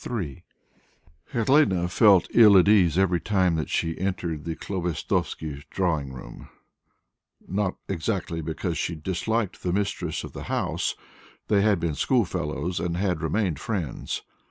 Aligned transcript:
III 0.09 0.43
Helene 1.27 1.87
felt 1.87 2.27
ill 2.31 2.57
at 2.57 2.67
ease 2.67 2.97
every 2.97 3.19
time 3.19 3.53
that 3.53 3.69
she 3.69 3.99
entered 3.99 4.45
the 4.45 4.55
Khlobestovsky's 4.55 5.63
drawing 5.69 6.11
room, 6.11 6.49
not 7.47 7.75
exactly 7.87 8.41
because 8.41 8.79
she 8.79 8.95
disliked 8.95 9.61
the 9.61 9.71
mistress 9.71 10.23
of 10.23 10.33
the 10.33 10.45
house; 10.45 10.95
they 11.49 11.61
had 11.61 11.79
been 11.79 11.93
school 11.93 12.25
fellows 12.25 12.79
and 12.79 12.97
had 12.97 13.21
remained 13.21 13.59
friends. 13.59 14.23